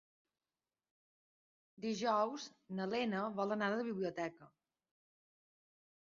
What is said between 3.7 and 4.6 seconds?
a la biblioteca.